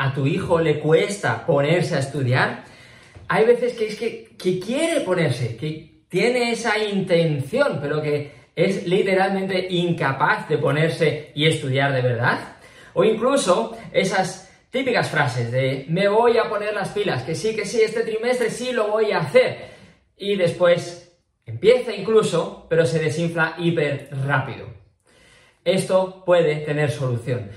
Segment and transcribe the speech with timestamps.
[0.00, 2.64] a tu hijo le cuesta ponerse a estudiar,
[3.28, 9.66] hay veces que es que, quiere ponerse, que tiene esa intención, pero que es literalmente
[9.68, 12.56] incapaz de ponerse y estudiar de verdad.
[12.94, 17.66] O incluso esas típicas frases de me voy a poner las pilas, que sí, que
[17.66, 19.68] sí, este trimestre sí lo voy a hacer.
[20.16, 21.14] Y después
[21.44, 24.66] empieza incluso, pero se desinfla hiper rápido.
[25.62, 27.50] Esto puede tener solución.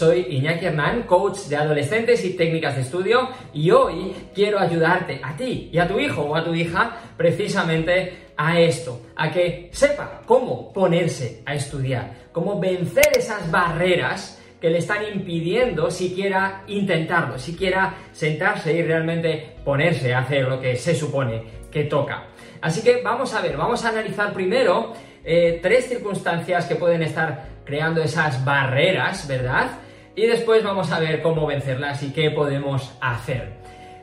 [0.00, 5.36] Soy Iñaki Hernán, coach de adolescentes y técnicas de estudio, y hoy quiero ayudarte a
[5.36, 10.22] ti y a tu hijo o a tu hija precisamente a esto, a que sepa
[10.24, 17.94] cómo ponerse a estudiar, cómo vencer esas barreras que le están impidiendo siquiera intentarlo, siquiera
[18.10, 22.28] sentarse y realmente ponerse a hacer lo que se supone que toca.
[22.62, 27.50] Así que vamos a ver, vamos a analizar primero eh, tres circunstancias que pueden estar
[27.66, 29.72] creando esas barreras, ¿verdad?
[30.20, 33.54] Y después vamos a ver cómo vencerlas y qué podemos hacer.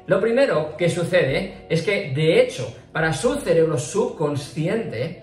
[0.07, 5.21] Lo primero que sucede es que, de hecho, para su cerebro subconsciente,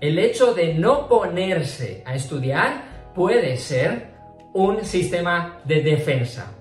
[0.00, 4.08] el hecho de no ponerse a estudiar puede ser
[4.52, 6.52] un sistema de defensa.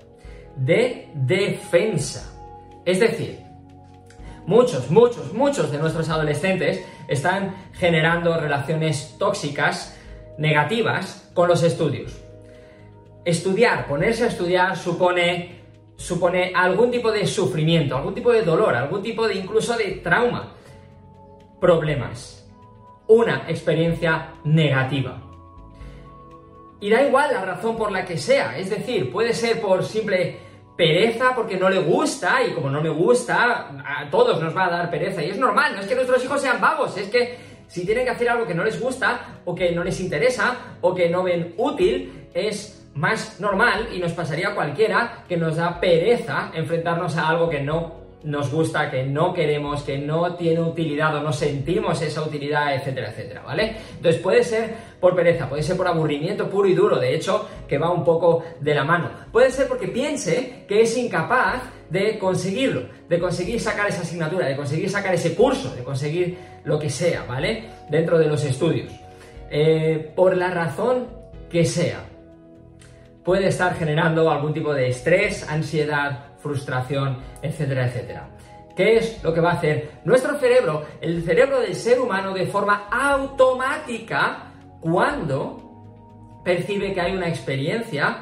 [0.56, 2.32] De defensa.
[2.86, 3.40] Es decir,
[4.46, 9.98] muchos, muchos, muchos de nuestros adolescentes están generando relaciones tóxicas,
[10.38, 12.23] negativas, con los estudios.
[13.26, 15.62] Estudiar, ponerse a estudiar supone,
[15.96, 20.54] supone algún tipo de sufrimiento, algún tipo de dolor, algún tipo de incluso de trauma,
[21.60, 22.46] problemas,
[23.08, 25.22] una experiencia negativa.
[26.82, 30.38] Y da igual la razón por la que sea, es decir, puede ser por simple
[30.76, 34.70] pereza porque no le gusta y como no le gusta, a todos nos va a
[34.70, 37.86] dar pereza y es normal, no es que nuestros hijos sean vagos, es que si
[37.86, 41.10] tienen que hacer algo que no les gusta o que no les interesa o que
[41.10, 47.18] no ven útil, es más normal y nos pasaría cualquiera que nos da pereza enfrentarnos
[47.18, 51.34] a algo que no nos gusta, que no queremos, que no tiene utilidad o no
[51.34, 53.76] sentimos esa utilidad, etcétera, etcétera, ¿vale?
[53.98, 57.78] Entonces puede ser por pereza, puede ser por aburrimiento puro y duro, de hecho, que
[57.78, 59.10] va un poco de la mano.
[59.32, 64.56] Puede ser porque piense que es incapaz de conseguirlo, de conseguir sacar esa asignatura, de
[64.56, 67.66] conseguir sacar ese curso, de conseguir lo que sea, ¿vale?
[67.90, 68.92] Dentro de los estudios.
[69.52, 71.08] Eh, por la razón
[71.50, 72.06] que sea
[73.24, 78.30] puede estar generando algún tipo de estrés, ansiedad, frustración, etcétera, etcétera.
[78.76, 82.48] ¿Qué es lo que va a hacer nuestro cerebro, el cerebro del ser humano, de
[82.48, 84.52] forma automática
[84.82, 88.18] cuando percibe que hay una experiencia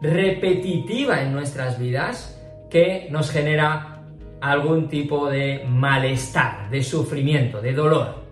[0.00, 2.38] repetitiva en nuestras vidas
[2.70, 4.02] que nos genera
[4.40, 8.22] algún tipo de malestar, de sufrimiento, de dolor?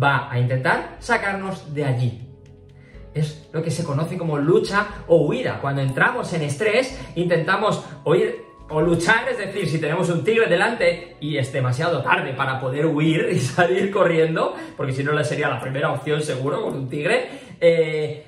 [0.00, 2.23] Va a intentar sacarnos de allí,
[3.14, 5.60] es lo que se conoce como lucha o huida.
[5.60, 11.16] Cuando entramos en estrés, intentamos huir o luchar, es decir, si tenemos un tigre delante
[11.20, 15.60] y es demasiado tarde para poder huir y salir corriendo, porque si no sería la
[15.60, 17.28] primera opción seguro con un tigre,
[17.60, 18.24] eh,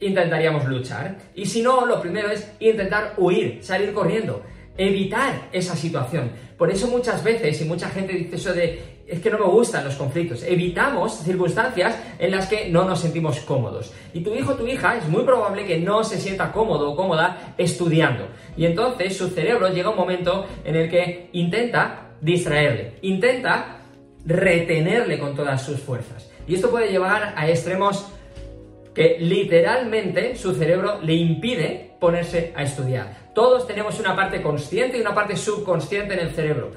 [0.00, 1.16] intentaríamos luchar.
[1.34, 4.42] Y si no, lo primero es intentar huir, salir corriendo,
[4.76, 6.30] evitar esa situación.
[6.56, 9.84] Por eso muchas veces, y mucha gente dice eso de es que no me gustan
[9.84, 10.42] los conflictos.
[10.42, 13.92] Evitamos circunstancias en las que no nos sentimos cómodos.
[14.12, 16.96] Y tu hijo o tu hija es muy probable que no se sienta cómodo o
[16.96, 18.26] cómoda estudiando.
[18.56, 23.78] Y entonces su cerebro llega un momento en el que intenta distraerle, intenta
[24.24, 26.28] retenerle con todas sus fuerzas.
[26.48, 28.08] Y esto puede llevar a extremos
[28.92, 33.25] que literalmente su cerebro le impide ponerse a estudiar.
[33.36, 36.70] Todos tenemos una parte consciente y una parte subconsciente en el cerebro.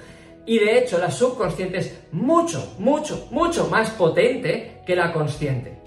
[0.46, 5.80] Y de hecho, la subconsciente es mucho, mucho, mucho más potente que la consciente.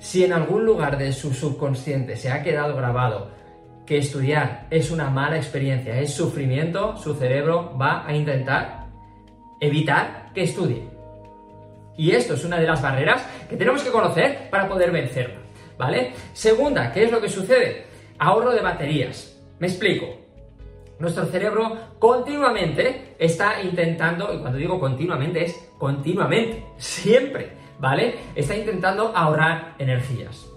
[0.00, 3.30] Si en algún lugar de su subconsciente se ha quedado grabado
[3.86, 8.86] que estudiar es una mala experiencia, es sufrimiento, su cerebro va a intentar
[9.60, 10.82] evitar que estudie.
[11.96, 15.38] Y esto es una de las barreras que tenemos que conocer para poder vencerla,
[15.78, 16.10] ¿vale?
[16.32, 17.86] Segunda, ¿qué es lo que sucede?
[18.18, 19.37] Ahorro de baterías.
[19.58, 20.06] Me explico.
[20.98, 28.16] Nuestro cerebro continuamente está intentando, y cuando digo continuamente es continuamente, siempre, ¿vale?
[28.34, 30.48] Está intentando ahorrar energías.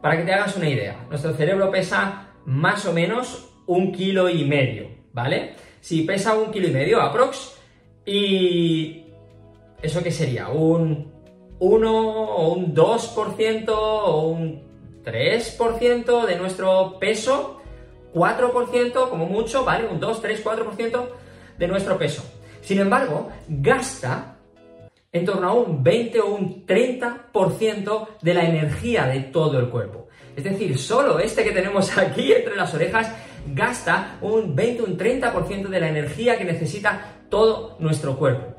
[0.00, 4.44] Para que te hagas una idea, nuestro cerebro pesa más o menos un kilo y
[4.44, 5.56] medio, ¿vale?
[5.80, 7.58] Si pesa un kilo y medio, aprox,
[8.04, 9.04] y
[9.82, 10.48] ¿eso qué sería?
[10.48, 11.12] ¿Un
[11.58, 14.62] 1 o un 2% o un
[15.04, 17.60] 3% de nuestro peso?
[18.16, 19.86] 4% como mucho, ¿vale?
[19.86, 21.06] Un 2, 3, 4%
[21.58, 22.24] de nuestro peso.
[22.62, 24.36] Sin embargo, gasta
[25.12, 30.08] en torno a un 20 o un 30% de la energía de todo el cuerpo.
[30.34, 33.12] Es decir, solo este que tenemos aquí entre las orejas
[33.54, 38.54] gasta un 20 o un 30% de la energía que necesita todo nuestro cuerpo.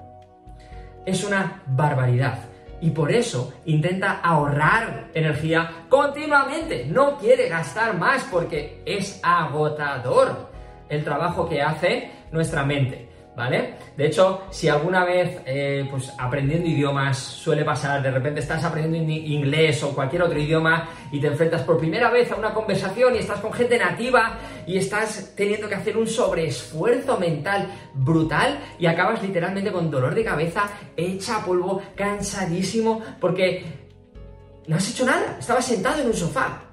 [1.04, 2.47] Es una barbaridad.
[2.80, 6.86] Y por eso intenta ahorrar energía continuamente.
[6.86, 10.52] No quiere gastar más porque es agotador
[10.90, 13.07] el trabajo que hace nuestra mente.
[13.38, 13.76] ¿Vale?
[13.96, 19.12] De hecho, si alguna vez, eh, pues aprendiendo idiomas suele pasar, de repente estás aprendiendo
[19.12, 23.20] inglés o cualquier otro idioma y te enfrentas por primera vez a una conversación y
[23.20, 29.22] estás con gente nativa y estás teniendo que hacer un sobreesfuerzo mental brutal y acabas
[29.22, 30.64] literalmente con dolor de cabeza,
[30.96, 33.64] hecha polvo, cansadísimo, porque
[34.66, 36.64] no has hecho nada, estabas sentado en un sofá.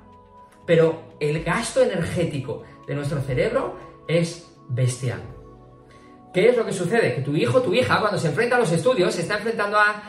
[0.65, 3.79] Pero el gasto energético de nuestro cerebro
[4.09, 5.34] es bestial.
[6.35, 7.15] ¿Qué es lo que sucede?
[7.15, 10.03] Que tu hijo, tu hija, cuando se enfrenta a los estudios, se está enfrentando a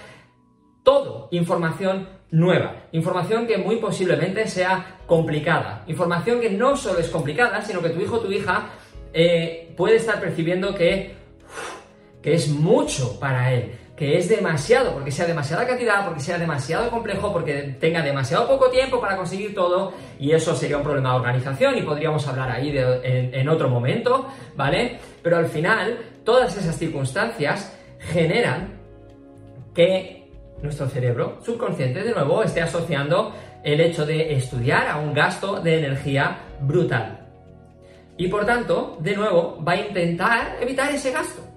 [0.82, 7.62] todo información nueva, información que muy posiblemente sea complicada, información que no solo es complicada,
[7.62, 8.70] sino que tu hijo, tu hija
[9.14, 11.16] eh, puede estar percibiendo que
[12.24, 17.32] es mucho para él, que es demasiado, porque sea demasiada cantidad, porque sea demasiado complejo,
[17.32, 21.78] porque tenga demasiado poco tiempo para conseguir todo, y eso sería un problema de organización
[21.78, 25.00] y podríamos hablar ahí en, otro momento, ¿vale?
[25.24, 28.74] Pero al final, todas esas circunstancias generan
[29.74, 30.30] que
[30.62, 33.34] nuestro cerebro subconsciente de nuevo esté asociando
[33.64, 37.22] el hecho de estudiar a un gasto de energía brutal.
[38.18, 41.55] Y por tanto, de nuevo, va a intentar evitar ese gasto.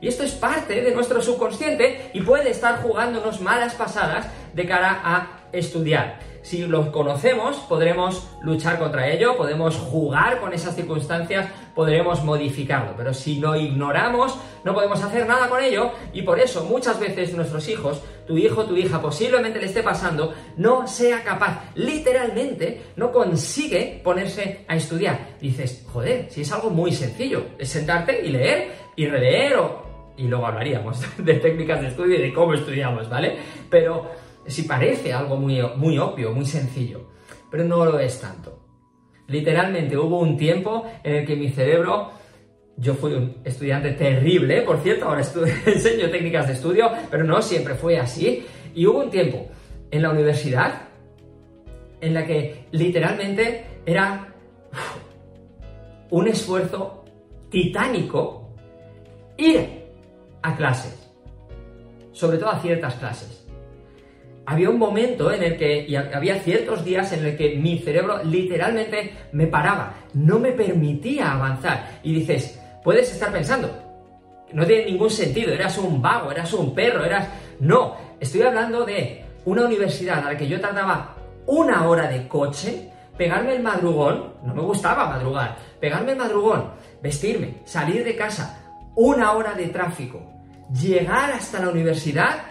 [0.00, 5.00] Y esto es parte de nuestro subconsciente y puede estar jugándonos malas pasadas de cara
[5.04, 6.20] a estudiar.
[6.42, 12.94] Si lo conocemos, podremos luchar contra ello, podemos jugar con esas circunstancias, podremos modificarlo.
[12.96, 17.34] Pero si lo ignoramos, no podemos hacer nada con ello y por eso muchas veces
[17.34, 23.12] nuestros hijos, tu hijo, tu hija, posiblemente le esté pasando, no sea capaz, literalmente, no
[23.12, 25.36] consigue ponerse a estudiar.
[25.40, 29.87] Dices, joder, si es algo muy sencillo, es sentarte y leer y releer o
[30.18, 33.36] y luego hablaríamos de técnicas de estudio y de cómo estudiamos, ¿vale?
[33.70, 34.10] Pero
[34.46, 37.08] si parece algo muy, muy obvio, muy sencillo,
[37.50, 38.58] pero no lo es tanto.
[39.28, 42.10] Literalmente hubo un tiempo en el que mi cerebro,
[42.76, 45.22] yo fui un estudiante terrible, por cierto, ahora
[45.66, 48.44] enseño técnicas de estudio, pero no siempre fue así,
[48.74, 49.48] y hubo un tiempo
[49.90, 50.82] en la universidad
[52.00, 54.34] en la que literalmente era
[56.10, 57.04] un esfuerzo
[57.50, 58.54] titánico
[59.36, 59.77] ir
[60.42, 61.10] a clases,
[62.12, 63.46] sobre todo a ciertas clases.
[64.46, 68.24] Había un momento en el que, y había ciertos días en el que mi cerebro
[68.24, 72.00] literalmente me paraba, no me permitía avanzar.
[72.02, 73.70] Y dices, puedes estar pensando,
[74.52, 77.28] no tiene ningún sentido, eras un vago, eras un perro, eras...
[77.60, 81.14] No, estoy hablando de una universidad a la que yo tardaba
[81.46, 86.70] una hora de coche, pegarme el madrugón, no me gustaba madrugar, pegarme el madrugón,
[87.02, 88.67] vestirme, salir de casa,
[88.98, 90.20] una hora de tráfico,
[90.72, 92.42] llegar hasta la universidad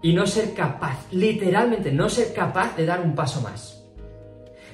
[0.00, 3.84] y no ser capaz, literalmente no ser capaz de dar un paso más.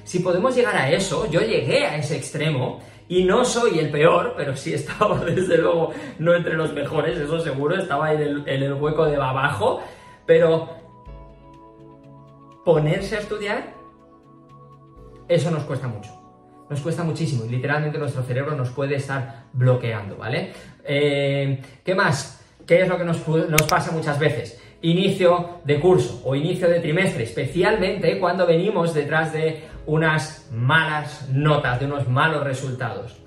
[0.03, 4.35] Si podemos llegar a eso, yo llegué a ese extremo y no soy el peor,
[4.37, 8.61] pero sí estaba desde luego no entre los mejores, eso seguro, estaba en el, en
[8.61, 9.81] el hueco de abajo,
[10.27, 10.69] pero
[12.63, 13.73] ponerse a estudiar,
[15.27, 16.22] eso nos cuesta mucho
[16.69, 20.51] nos cuesta muchísimo y literalmente nuestro cerebro nos puede estar bloqueando, ¿vale?
[20.83, 22.43] Eh, ¿Qué más?
[22.65, 23.17] ¿Qué es lo que nos,
[23.67, 24.59] pasa muchas veces?
[24.81, 31.79] Inicio de curso o inicio de trimestre, especialmente cuando venimos detrás de unas malas notas,
[31.79, 33.17] de unos malos resultados.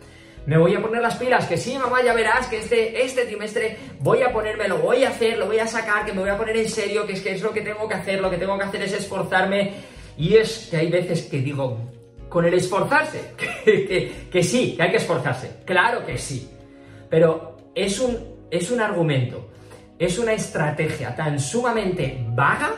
[0.46, 3.76] Me voy a poner las pilas, que sí, mamá, ya verás que este, este trimestre
[3.98, 6.38] voy a ponerme, lo voy a hacer, lo voy a sacar, que me voy a
[6.38, 8.56] poner en serio, que es que es lo que tengo que hacer, lo que tengo
[8.56, 9.72] que hacer es esforzarme.
[10.16, 11.78] Y es que hay veces que digo,
[12.28, 13.34] con el esforzarse,
[14.30, 16.50] que, sí, que hay que esforzarse, claro que sí,
[17.08, 18.16] pero es un,
[18.50, 19.50] es un argumento,
[19.98, 22.72] es una estrategia tan sumamente vaga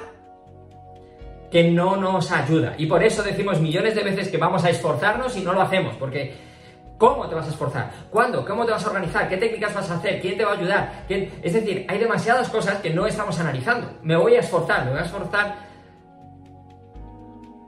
[1.50, 2.74] que no nos ayuda.
[2.76, 5.96] Y por eso decimos millones de veces que vamos a esforzarnos y no lo hacemos,
[5.96, 6.48] porque
[6.98, 7.90] ¿Cómo te vas a esforzar?
[8.10, 8.44] ¿Cuándo?
[8.44, 9.28] ¿Cómo te vas a organizar?
[9.28, 10.20] ¿Qué técnicas vas a hacer?
[10.20, 11.04] ¿Quién te va a ayudar?
[11.08, 13.88] Es decir, hay demasiadas cosas que no estamos analizando.
[14.02, 15.54] Me voy a esforzar, me voy a esforzar.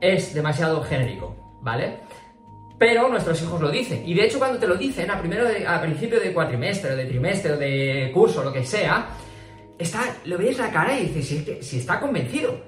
[0.01, 1.40] Es demasiado genérico.
[1.61, 2.01] ¿Vale?
[2.79, 4.03] Pero nuestros hijos lo dicen.
[4.07, 7.05] Y de hecho, cuando te lo dicen a, primero a principio de cuatrimestre, o de
[7.05, 9.09] trimestre, o de curso, lo que sea,
[9.79, 12.59] está, lo ves la cara y dices, si, si está convencido.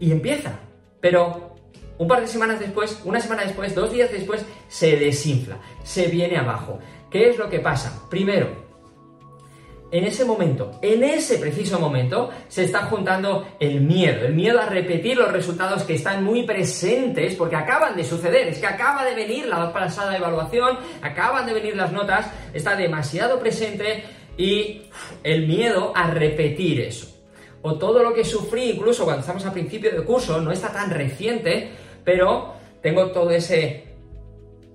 [0.00, 0.58] Y empieza.
[1.00, 1.54] Pero
[1.98, 6.36] un par de semanas después, una semana después, dos días después, se desinfla, se viene
[6.36, 6.80] abajo.
[7.12, 8.02] ¿qué es lo que pasa?
[8.08, 8.61] Primero,
[9.92, 14.66] en ese momento, en ese preciso momento, se está juntando el miedo, el miedo a
[14.66, 19.14] repetir los resultados que están muy presentes porque acaban de suceder, es que acaba de
[19.14, 24.02] venir la pasada evaluación, acaban de venir las notas, está demasiado presente
[24.38, 24.82] y
[25.22, 27.08] el miedo a repetir eso.
[27.60, 30.90] O todo lo que sufrí incluso cuando estamos a principio de curso, no está tan
[30.90, 31.70] reciente,
[32.02, 33.91] pero tengo todo ese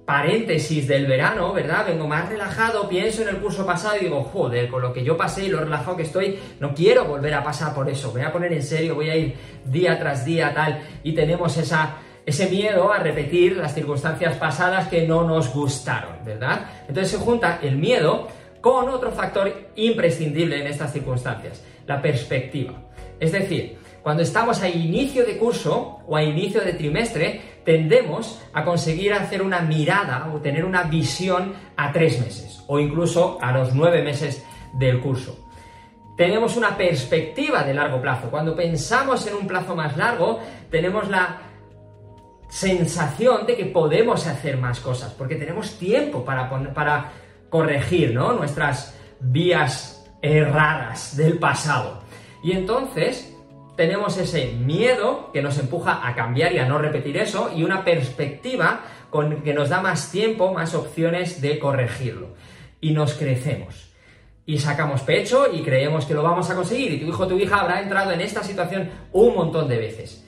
[0.08, 1.86] paréntesis del verano, ¿verdad?
[1.86, 5.18] Vengo más relajado, pienso en el curso pasado y digo, joder, con lo que yo
[5.18, 8.32] pasé y lo relajado que estoy, no quiero volver a pasar por eso, voy a
[8.32, 9.36] poner en serio, voy a ir
[9.66, 15.06] día tras día, tal, y tenemos esa, ese miedo a repetir las circunstancias pasadas que
[15.06, 16.68] no nos gustaron, ¿verdad?
[16.88, 18.30] Entonces se junta el miedo
[18.62, 22.76] con otro factor imprescindible en estas circunstancias, la perspectiva.
[23.20, 28.64] Es decir, cuando estamos a inicio de curso o a inicio de trimestre, tendemos a
[28.64, 33.76] conseguir hacer una mirada o tener una visión a tres meses o incluso a los
[33.76, 35.38] nueve meses del curso.
[36.16, 38.30] Tenemos una perspectiva de largo plazo.
[38.32, 40.40] Cuando pensamos en un plazo más largo,
[40.72, 41.42] tenemos la
[42.48, 47.12] sensación de que podemos hacer más cosas, porque tenemos tiempo para, para
[47.50, 52.00] corregir nuestras vías erradas del pasado.
[52.42, 53.37] Y entonces
[53.78, 57.86] tenemos ese miedo que nos empuja a cambiar y a no repetir eso y una
[57.86, 58.82] perspectiva
[59.12, 62.30] con que nos da más tiempo, más opciones de corregirlo.
[62.82, 63.90] Y nos crecemos.
[64.46, 66.94] Y sacamos pecho y creemos que lo vamos a conseguir.
[66.94, 70.26] Y tu hijo o tu hija habrá entrado en esta situación un montón de veces.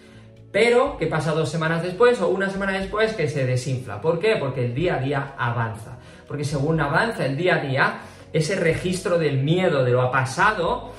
[0.52, 4.00] Pero que pasa dos semanas después o una semana después que se desinfla.
[4.00, 4.36] ¿Por qué?
[4.36, 5.98] Porque el día a día avanza.
[6.28, 8.00] Porque según avanza el día a día,
[8.32, 10.92] ese registro del miedo de lo pasado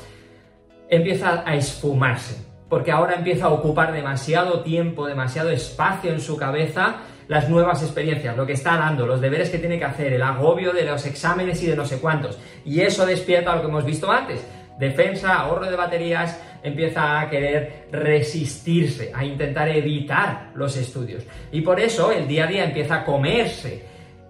[0.90, 6.96] empieza a esfumarse, porque ahora empieza a ocupar demasiado tiempo, demasiado espacio en su cabeza
[7.28, 10.72] las nuevas experiencias, lo que está dando, los deberes que tiene que hacer, el agobio
[10.72, 12.40] de los exámenes y de no sé cuántos.
[12.64, 14.44] Y eso despierta lo que hemos visto antes.
[14.80, 21.22] Defensa, ahorro de baterías, empieza a querer resistirse, a intentar evitar los estudios.
[21.52, 23.84] Y por eso el día a día empieza a comerse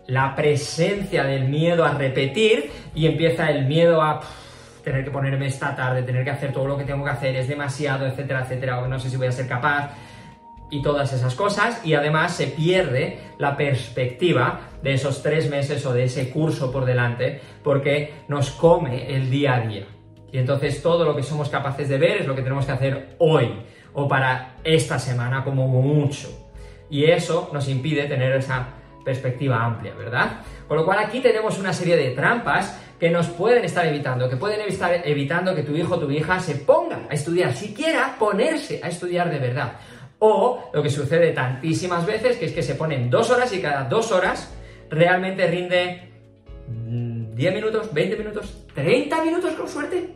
[0.06, 4.20] la presencia del miedo a repetir y empieza el miedo a
[4.82, 7.48] tener que ponerme esta tarde, tener que hacer todo lo que tengo que hacer, es
[7.48, 9.90] demasiado, etcétera, etcétera, o no sé si voy a ser capaz,
[10.70, 15.92] y todas esas cosas, y además se pierde la perspectiva de esos tres meses o
[15.92, 19.86] de ese curso por delante, porque nos come el día a día.
[20.32, 23.16] Y entonces todo lo que somos capaces de ver es lo que tenemos que hacer
[23.18, 23.52] hoy,
[23.92, 26.28] o para esta semana como mucho.
[26.88, 28.68] Y eso nos impide tener esa
[29.04, 30.40] perspectiva amplia, ¿verdad?
[30.68, 34.36] Con lo cual aquí tenemos una serie de trampas que nos pueden estar evitando, que
[34.36, 38.78] pueden estar evitando que tu hijo o tu hija se ponga a estudiar, siquiera ponerse
[38.82, 39.72] a estudiar de verdad.
[40.18, 43.84] O lo que sucede tantísimas veces, que es que se ponen dos horas y cada
[43.84, 44.52] dos horas
[44.90, 46.10] realmente rinde
[46.68, 50.10] 10 mm, minutos, 20 minutos, 30 minutos con suerte.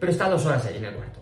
[0.00, 1.20] Pero está dos horas ahí en el cuarto.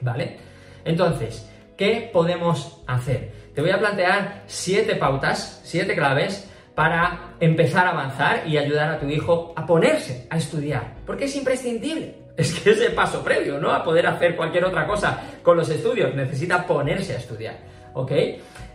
[0.00, 0.38] ¿Vale?
[0.84, 3.30] Entonces, ¿qué podemos hacer?
[3.54, 6.47] Te voy a plantear siete pautas, siete claves
[6.78, 11.34] para empezar a avanzar y ayudar a tu hijo a ponerse a estudiar, porque es
[11.34, 12.14] imprescindible.
[12.36, 13.72] Es que es el paso previo, ¿no?
[13.72, 17.56] A poder hacer cualquier otra cosa con los estudios, necesita ponerse a estudiar,
[17.94, 18.12] ¿ok?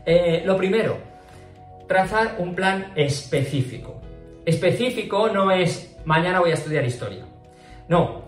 [0.05, 0.97] Eh, lo primero,
[1.87, 4.01] trazar un plan específico.
[4.45, 7.23] Específico no es mañana voy a estudiar historia.
[7.87, 8.23] No,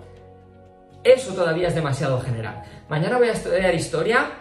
[1.04, 2.64] eso todavía es demasiado general.
[2.88, 4.32] Mañana voy a estudiar historia.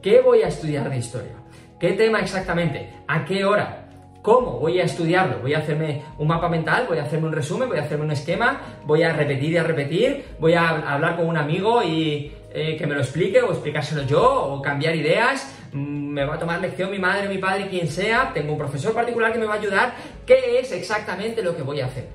[0.00, 1.36] ¿Qué voy a estudiar de historia?
[1.78, 2.88] ¿Qué tema exactamente?
[3.06, 3.83] ¿A qué hora?
[4.24, 5.40] ¿Cómo voy a estudiarlo?
[5.40, 8.10] Voy a hacerme un mapa mental, voy a hacerme un resumen, voy a hacerme un
[8.10, 12.74] esquema, voy a repetir y a repetir, voy a hablar con un amigo y eh,
[12.78, 16.58] que me lo explique o explicárselo yo o cambiar ideas, mm, me va a tomar
[16.58, 19.58] lección mi madre, mi padre, quien sea, tengo un profesor particular que me va a
[19.58, 22.08] ayudar, ¿qué es exactamente lo que voy a hacer?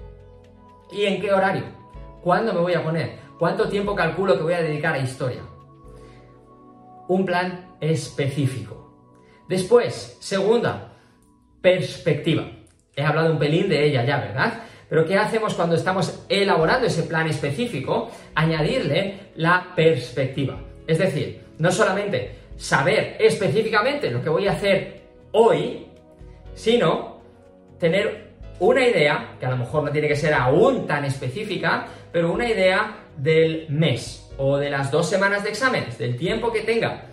[0.91, 1.65] ¿Y en qué horario?
[2.23, 3.19] ¿Cuándo me voy a poner?
[3.37, 5.43] ¿Cuánto tiempo calculo que voy a dedicar a historia?
[7.07, 8.95] Un plan específico.
[9.47, 10.88] Después, segunda,
[11.61, 12.49] perspectiva.
[12.95, 14.63] He hablado un pelín de ella ya, ¿verdad?
[14.89, 18.09] Pero ¿qué hacemos cuando estamos elaborando ese plan específico?
[18.35, 20.59] Añadirle la perspectiva.
[20.87, 25.01] Es decir, no solamente saber específicamente lo que voy a hacer
[25.31, 25.87] hoy,
[26.55, 27.21] sino
[27.79, 32.33] tener una idea, que a lo mejor no tiene que ser aún tan específica, pero
[32.33, 37.05] una idea del mes o de las dos semanas de exámenes, del tiempo que tenga.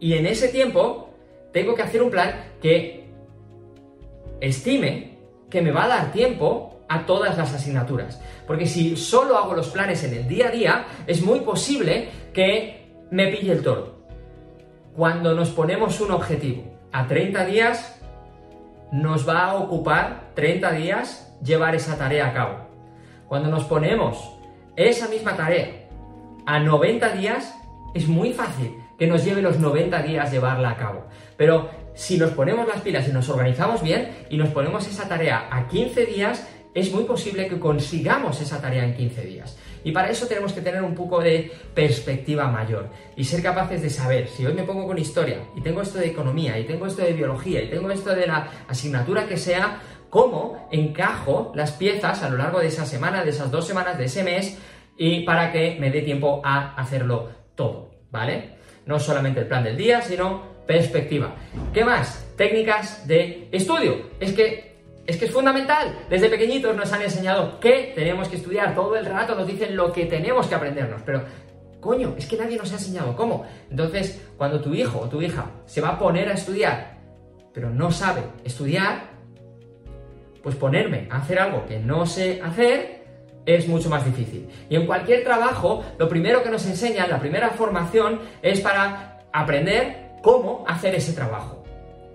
[0.00, 1.14] Y en ese tiempo
[1.52, 3.05] tengo que hacer un plan que
[4.40, 5.18] estime
[5.50, 8.20] que me va a dar tiempo a todas las asignaturas.
[8.46, 13.06] Porque si solo hago los planes en el día a día, es muy posible que
[13.10, 13.96] me pille el toro.
[14.94, 18.00] Cuando nos ponemos un objetivo a 30 días,
[18.92, 22.66] nos va a ocupar 30 días llevar esa tarea a cabo.
[23.28, 24.32] Cuando nos ponemos
[24.76, 25.88] esa misma tarea
[26.46, 27.54] a 90 días,
[27.94, 31.04] es muy fácil que nos lleve los 90 días llevarla a cabo.
[31.36, 35.48] Pero si nos ponemos las pilas y nos organizamos bien y nos ponemos esa tarea
[35.50, 39.58] a 15 días, es muy posible que consigamos esa tarea en 15 días.
[39.82, 43.88] Y para eso tenemos que tener un poco de perspectiva mayor y ser capaces de
[43.88, 47.02] saber, si hoy me pongo con historia y tengo esto de economía y tengo esto
[47.02, 52.28] de biología y tengo esto de la asignatura que sea, cómo encajo las piezas a
[52.28, 54.58] lo largo de esa semana, de esas dos semanas, de ese mes
[54.98, 58.56] y para que me dé tiempo a hacerlo todo, ¿vale?
[58.84, 61.34] No solamente el plan del día, sino perspectiva.
[61.72, 62.26] ¿Qué más?
[62.36, 64.10] Técnicas de estudio.
[64.20, 65.96] Es que es que es fundamental.
[66.10, 68.74] Desde pequeñitos nos han enseñado que tenemos que estudiar.
[68.74, 71.02] Todo el rato nos dicen lo que tenemos que aprendernos.
[71.06, 71.22] Pero,
[71.80, 73.46] coño, es que nadie nos ha enseñado cómo.
[73.70, 76.96] Entonces, cuando tu hijo o tu hija se va a poner a estudiar,
[77.54, 79.10] pero no sabe estudiar,
[80.42, 83.04] pues ponerme a hacer algo que no sé hacer
[83.46, 84.48] es mucho más difícil.
[84.68, 90.05] Y en cualquier trabajo, lo primero que nos enseñan, la primera formación, es para aprender
[90.22, 91.66] cómo hacer ese trabajo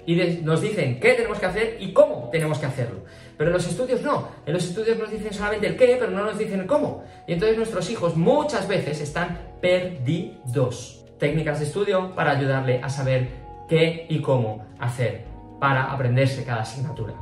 [0.05, 3.01] y nos dicen qué tenemos que hacer y cómo tenemos que hacerlo.
[3.37, 4.29] Pero en los estudios no.
[4.45, 7.03] En los estudios nos dicen solamente el qué, pero no nos dicen el cómo.
[7.27, 11.05] Y entonces nuestros hijos muchas veces están perdidos.
[11.19, 13.29] Técnicas de estudio para ayudarle a saber
[13.69, 15.25] qué y cómo hacer
[15.59, 17.13] para aprenderse cada asignatura.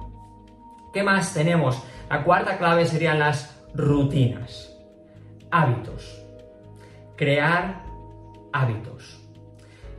[0.94, 1.84] ¿Qué más tenemos?
[2.10, 4.74] La cuarta clave serían las rutinas.
[5.52, 6.26] Hábitos.
[7.18, 7.84] Crear
[8.54, 9.19] hábitos.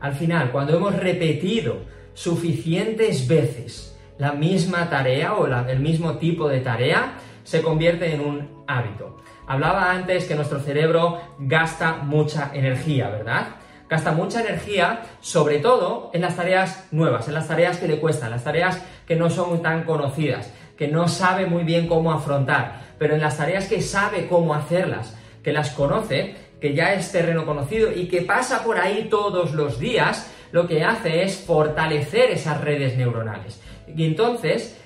[0.00, 1.78] Al final, cuando hemos repetido
[2.14, 7.14] suficientes veces la misma tarea o el mismo tipo de tarea,
[7.44, 9.16] se convierte en un hábito.
[9.46, 13.56] Hablaba antes que nuestro cerebro gasta mucha energía, ¿verdad?
[13.88, 18.30] Gasta mucha energía, sobre todo en las tareas nuevas, en las tareas que le cuestan,
[18.30, 23.14] las tareas que no son tan conocidas, que no sabe muy bien cómo afrontar, pero
[23.14, 27.90] en las tareas que sabe cómo hacerlas, que las conoce, que ya es terreno conocido
[27.92, 32.96] y que pasa por ahí todos los días, lo que hace es fortalecer esas redes
[32.96, 33.60] neuronales.
[33.86, 34.78] Y entonces,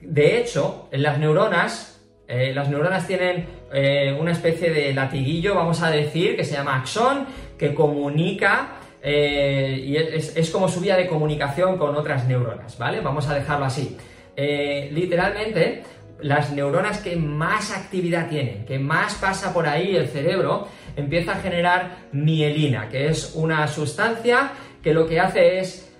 [0.00, 5.90] de hecho, las neuronas, eh, las neuronas tienen eh, una especie de latiguillo, vamos a
[5.90, 7.26] decir, que se llama axón,
[7.58, 13.00] que comunica eh, y es, es, como su vía de comunicación con otras neuronas, ¿vale?
[13.00, 13.96] Vamos a dejarlo así.
[14.36, 15.82] literalmente,
[16.20, 21.36] las neuronas que más actividad tienen, que más pasa por ahí el cerebro, empieza a
[21.36, 24.50] generar mielina, que es una sustancia
[24.82, 25.90] que lo que hace es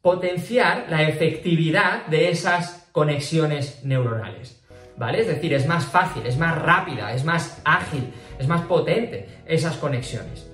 [0.00, 4.54] potenciar la efectividad de esas conexiones neuronales.
[4.96, 5.20] ¿Vale?
[5.20, 9.76] Es decir, es más fácil, es más rápida, es más ágil, es más potente esas
[9.76, 10.50] conexiones.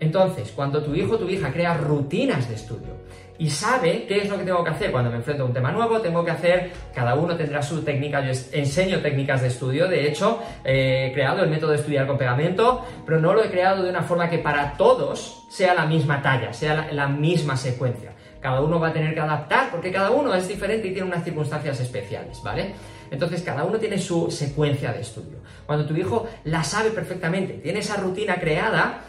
[0.00, 3.04] Entonces, cuando tu hijo o tu hija crea rutinas de estudio
[3.36, 5.72] y sabe qué es lo que tengo que hacer cuando me enfrento a un tema
[5.72, 10.08] nuevo, tengo que hacer, cada uno tendrá su técnica, yo enseño técnicas de estudio, de
[10.08, 13.90] hecho, he creado el método de estudiar con pegamento, pero no lo he creado de
[13.90, 18.12] una forma que para todos sea la misma talla, sea la, misma secuencia.
[18.40, 21.24] Cada uno va a tener que adaptar porque cada uno es diferente y tiene unas
[21.24, 22.74] circunstancias especiales, ¿vale?
[23.10, 25.38] Entonces cada uno tiene su secuencia de estudio.
[25.66, 29.04] Cuando tu hijo la sabe perfectamente, tiene esa rutina creada,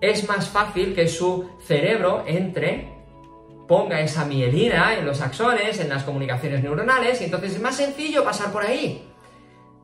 [0.00, 2.88] es más fácil que su cerebro entre,
[3.72, 8.22] ponga esa mielina en los axones, en las comunicaciones neuronales, y entonces es más sencillo
[8.22, 9.02] pasar por ahí.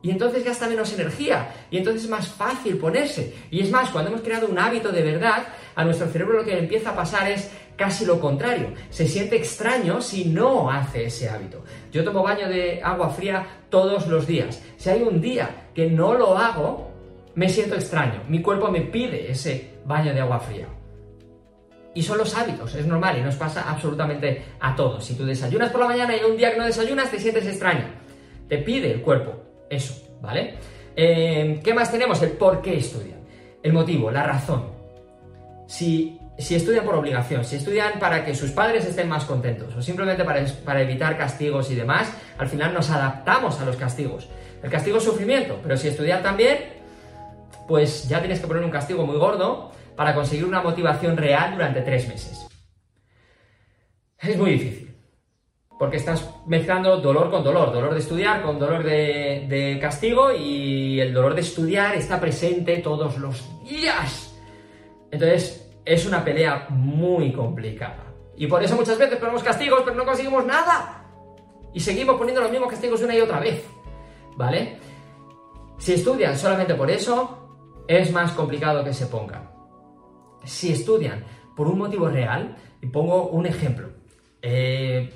[0.03, 3.33] Y entonces gasta menos energía, y entonces es más fácil ponerse.
[3.49, 6.59] Y es más, cuando hemos creado un hábito de verdad, a nuestro cerebro lo que
[6.59, 8.73] empieza a pasar es casi lo contrario.
[8.91, 11.63] Se siente extraño si no hace ese hábito.
[11.91, 14.61] Yo tomo baño de agua fría todos los días.
[14.77, 16.91] Si hay un día que no lo hago,
[17.33, 20.67] me siento extraño, mi cuerpo me pide ese baño de agua fría.
[21.93, 25.03] Y son los hábitos, es normal y nos pasa absolutamente a todos.
[25.03, 27.85] Si tú desayunas por la mañana y un día que no desayunas te sientes extraño,
[28.47, 29.35] te pide el cuerpo
[29.69, 30.55] eso, ¿vale?
[30.95, 32.21] Eh, ¿Qué más tenemos?
[32.21, 33.19] El por qué estudian,
[33.63, 34.65] el motivo, la razón.
[35.67, 39.81] Si, si, estudian por obligación, si estudian para que sus padres estén más contentos o
[39.81, 44.27] simplemente para, para evitar castigos y demás, al final nos adaptamos a los castigos.
[44.61, 46.57] El castigo es sufrimiento, pero si estudian también,
[47.67, 51.81] pues ya tienes que poner un castigo muy gordo para conseguir una motivación real durante
[51.81, 52.47] tres meses.
[54.17, 54.95] Es muy difícil,
[55.77, 61.13] porque estás mezclando dolor con dolor, dolor de estudiar con dolor de, castigo y el
[61.13, 64.33] dolor de estudiar está presente todos los días.
[65.11, 68.05] Entonces, es una pelea muy complicada.
[68.37, 71.03] Y por eso muchas veces ponemos castigos, pero no conseguimos nada.
[71.73, 73.65] Y seguimos poniendo los mismos castigos una y otra vez.
[74.37, 74.79] ¿Vale?
[75.77, 79.48] Si estudian solamente por eso, es más complicado que se pongan.
[80.43, 81.23] Si estudian
[81.55, 83.89] por un motivo real, y pongo un ejemplo,
[84.41, 85.09] eh,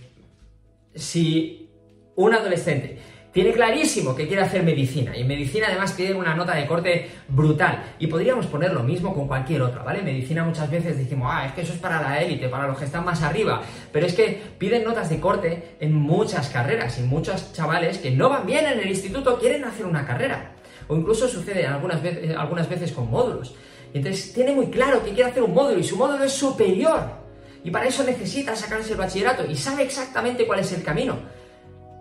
[0.94, 1.70] si
[2.16, 3.00] un adolescente
[3.34, 7.10] tiene clarísimo que quiere hacer medicina y en medicina además piden una nota de corte
[7.28, 10.04] brutal y podríamos poner lo mismo con cualquier otra, ¿vale?
[10.04, 12.86] Medicina muchas veces decimos, ah, es que eso es para la élite, para los que
[12.86, 17.54] están más arriba, pero es que piden notas de corte en muchas carreras y muchos
[17.54, 20.52] chavales que no van bien en el instituto quieren hacer una carrera
[20.88, 23.56] o incluso sucede algunas veces con módulos.
[23.94, 27.24] Entonces tiene muy claro que quiere hacer un módulo y su módulo es superior
[27.64, 31.18] y para eso necesita sacarse el bachillerato y sabe exactamente cuál es el camino.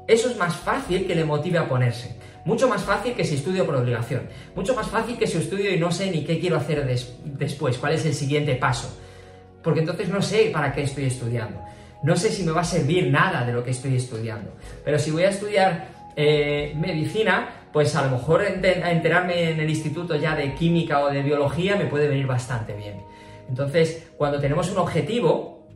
[0.09, 2.17] Eso es más fácil que le motive a ponerse.
[2.45, 4.29] Mucho más fácil que si estudio por obligación.
[4.57, 6.85] Mucho más fácil que si estudio y no sé ni qué quiero hacer
[7.23, 8.99] después, cuál es el siguiente paso.
[9.63, 11.63] Porque entonces no sé para qué estoy estudiando.
[12.03, 14.51] No sé si me va a servir nada de lo que estoy estudiando.
[14.85, 20.15] Pero si voy a estudiar eh, medicina, pues a lo mejor enterarme en el instituto
[20.17, 23.03] ya de química o de biología me puede venir bastante bien.
[23.49, 25.67] Entonces, cuando tenemos un objetivo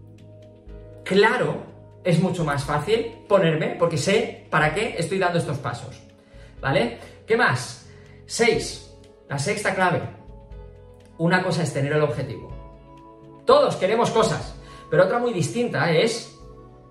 [1.04, 1.62] claro,
[2.04, 6.00] es mucho más fácil ponerme porque sé para qué estoy dando estos pasos.
[6.60, 6.98] ¿Vale?
[7.26, 7.88] ¿Qué más?
[8.26, 8.94] 6.
[9.28, 10.02] La sexta clave.
[11.18, 12.52] Una cosa es tener el objetivo.
[13.44, 14.56] Todos queremos cosas,
[14.90, 16.36] pero otra muy distinta es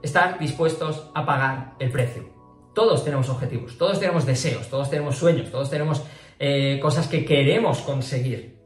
[0.01, 2.34] estar dispuestos a pagar el precio.
[2.75, 6.03] Todos tenemos objetivos, todos tenemos deseos, todos tenemos sueños, todos tenemos
[6.38, 8.59] eh, cosas que queremos conseguir,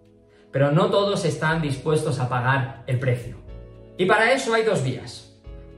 [0.52, 3.38] pero no todos están dispuestos a pagar el precio.
[3.98, 5.30] Y para eso hay dos vías.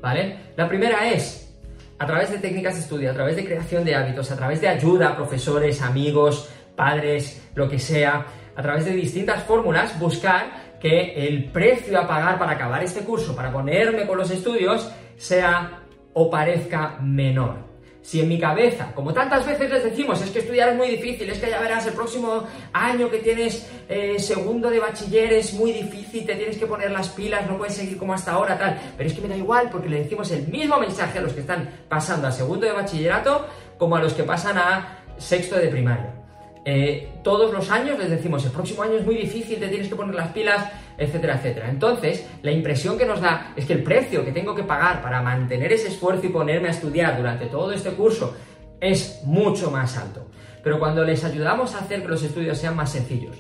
[0.02, 0.38] ¿vale?
[0.56, 1.54] La primera es
[2.00, 4.68] a través de técnicas de estudio, a través de creación de hábitos, a través de
[4.68, 11.28] ayuda a profesores, amigos, padres, lo que sea, a través de distintas fórmulas, buscar que
[11.28, 16.30] el precio a pagar para acabar este curso, para ponerme con los estudios, sea o
[16.30, 17.71] parezca menor.
[18.02, 21.30] Si en mi cabeza, como tantas veces les decimos, es que estudiar es muy difícil,
[21.30, 25.72] es que ya verás, el próximo año que tienes eh, segundo de bachiller es muy
[25.72, 28.80] difícil, te tienes que poner las pilas, no puedes seguir como hasta ahora, tal.
[28.98, 31.42] Pero es que me da igual porque le decimos el mismo mensaje a los que
[31.42, 33.46] están pasando a segundo de bachillerato
[33.78, 36.21] como a los que pasan a sexto de primaria.
[36.64, 39.96] Eh, todos los años les decimos, el próximo año es muy difícil, te tienes que
[39.96, 41.70] poner las pilas, etcétera, etcétera.
[41.70, 45.22] Entonces, la impresión que nos da es que el precio que tengo que pagar para
[45.22, 48.36] mantener ese esfuerzo y ponerme a estudiar durante todo este curso
[48.80, 50.28] es mucho más alto.
[50.64, 53.38] Pero cuando les ayudamos a hacer que los estudios sean más sencillos,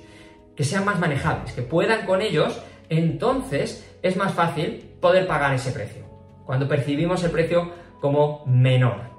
[0.56, 5.72] que sean más manejables, que puedan con ellos, entonces es más fácil poder pagar ese
[5.72, 6.06] precio.
[6.46, 9.11] Cuando percibimos el precio como menor.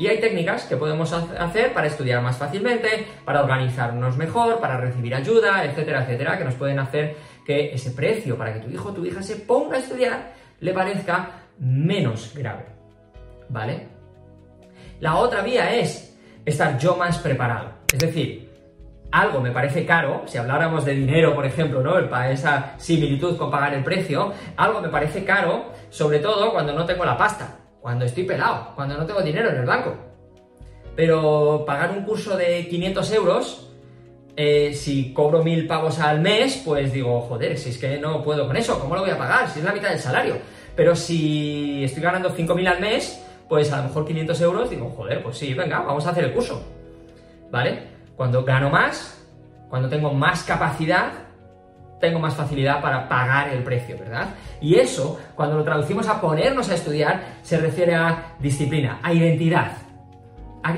[0.00, 5.14] Y hay técnicas que podemos hacer para estudiar más fácilmente, para organizarnos mejor, para recibir
[5.14, 8.92] ayuda, etcétera, etcétera, que nos pueden hacer que ese precio para que tu hijo o
[8.94, 12.64] tu hija se ponga a estudiar le parezca menos grave.
[13.50, 13.88] ¿Vale?
[15.00, 17.68] La otra vía es estar yo más preparado.
[17.92, 18.48] Es decir,
[19.12, 22.08] algo me parece caro, si habláramos de dinero, por ejemplo, ¿no?
[22.08, 26.86] Para esa similitud con pagar el precio, algo me parece caro, sobre todo cuando no
[26.86, 29.94] tengo la pasta cuando estoy pelado, cuando no tengo dinero en el banco.
[30.96, 33.70] Pero pagar un curso de 500 euros,
[34.36, 38.46] eh, si cobro mil pavos al mes, pues digo, joder, si es que no puedo
[38.46, 39.48] con eso, ¿cómo lo voy a pagar?
[39.48, 40.36] Si es la mitad del salario.
[40.76, 45.22] Pero si estoy ganando 5.000 al mes, pues a lo mejor 500 euros, digo, joder,
[45.22, 46.62] pues sí, venga, vamos a hacer el curso.
[47.50, 47.82] ¿Vale?
[48.16, 49.26] Cuando gano más,
[49.68, 51.12] cuando tengo más capacidad,
[52.00, 54.30] tengo más facilidad para pagar el precio, ¿verdad?
[54.60, 59.72] Y eso, cuando lo traducimos a ponernos a estudiar, se refiere a disciplina, a identidad,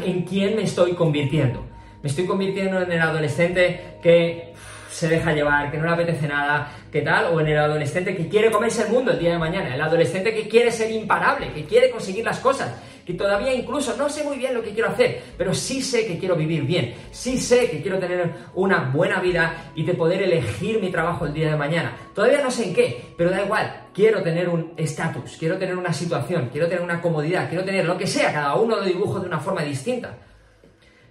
[0.04, 1.64] en quién me estoy convirtiendo.
[2.02, 4.52] Me estoy convirtiendo en el adolescente que
[4.92, 8.28] se deja llevar, que no le apetece nada, que tal, o en el adolescente que
[8.28, 11.64] quiere comerse el mundo el día de mañana, el adolescente que quiere ser imparable, que
[11.64, 12.74] quiere conseguir las cosas,
[13.06, 16.18] que todavía incluso no sé muy bien lo que quiero hacer, pero sí sé que
[16.18, 20.78] quiero vivir bien, sí sé que quiero tener una buena vida y de poder elegir
[20.78, 21.96] mi trabajo el día de mañana.
[22.14, 25.92] Todavía no sé en qué, pero da igual, quiero tener un estatus, quiero tener una
[25.92, 29.26] situación, quiero tener una comodidad, quiero tener lo que sea, cada uno lo dibujo de
[29.26, 30.18] una forma distinta.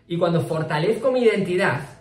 [0.07, 2.00] Y cuando fortalezco mi identidad,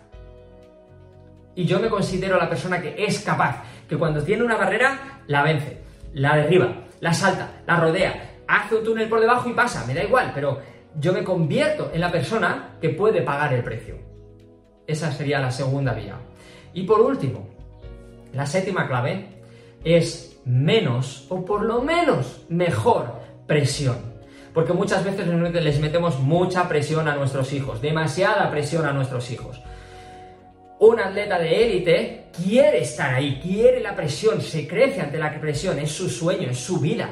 [1.55, 5.43] y yo me considero la persona que es capaz, que cuando tiene una barrera, la
[5.43, 5.81] vence,
[6.13, 10.03] la derriba, la salta, la rodea, hace un túnel por debajo y pasa, me da
[10.03, 10.59] igual, pero
[10.95, 13.95] yo me convierto en la persona que puede pagar el precio.
[14.87, 16.15] Esa sería la segunda vía.
[16.73, 17.49] Y por último,
[18.33, 19.27] la séptima clave
[19.83, 23.97] es menos o por lo menos mejor presión.
[24.53, 29.61] Porque muchas veces les metemos mucha presión a nuestros hijos, demasiada presión a nuestros hijos.
[30.81, 35.77] Un atleta de élite quiere estar ahí, quiere la presión, se crece ante la presión,
[35.77, 37.07] es su sueño, es su vida.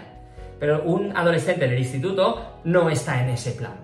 [0.59, 3.75] Pero un adolescente en el instituto no está en ese plan.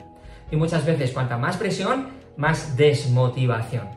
[0.49, 3.87] Y muchas veces, cuanta más presión, más desmotivación.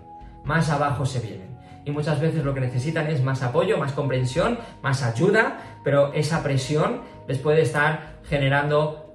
[0.44, 1.56] Más abajo se vienen.
[1.86, 6.42] Y muchas veces lo que necesitan es más apoyo, más comprensión, más ayuda, pero esa
[6.42, 9.07] presión les puede estar generando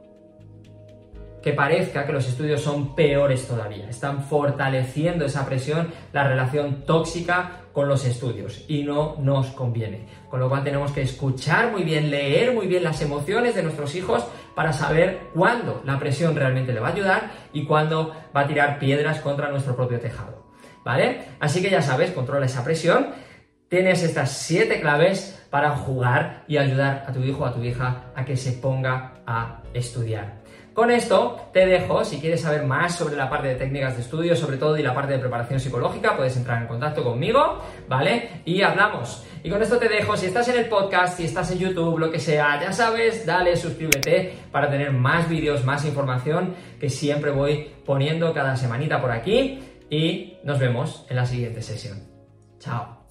[1.44, 3.90] que parezca que los estudios son peores todavía.
[3.90, 10.08] Están fortaleciendo esa presión, la relación tóxica con los estudios y no nos conviene.
[10.30, 13.94] Con lo cual tenemos que escuchar muy bien, leer muy bien las emociones de nuestros
[13.96, 14.26] hijos
[14.56, 18.80] para saber cuándo la presión realmente le va a ayudar y cuándo va a tirar
[18.80, 20.44] piedras contra nuestro propio tejado.
[20.86, 21.24] ¿Vale?
[21.40, 23.08] Así que ya sabes, controla esa presión.
[23.68, 28.12] Tienes estas siete claves para jugar y ayudar a tu hijo o a tu hija
[28.16, 30.43] a que se ponga a estudiar.
[30.74, 34.36] Con esto te dejo, si quieres saber más sobre la parte de técnicas de estudio,
[34.36, 38.42] sobre todo y la parte de preparación psicológica, puedes entrar en contacto conmigo, ¿vale?
[38.44, 39.24] Y hablamos.
[39.44, 42.10] Y con esto te dejo, si estás en el podcast, si estás en YouTube, lo
[42.10, 47.72] que sea, ya sabes, dale, suscríbete para tener más vídeos, más información que siempre voy
[47.86, 49.60] poniendo cada semanita por aquí
[49.92, 52.00] y nos vemos en la siguiente sesión.
[52.58, 53.03] Chao.